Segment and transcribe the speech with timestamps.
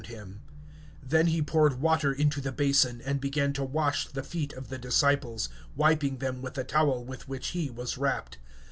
[0.03, 0.39] (5)After
[1.07, 4.79] that he pours water into the basin, and began to wash the feet of his
[4.79, 5.63] disciples, and to
[6.09, 8.37] wipe them with the towel with which he was girded.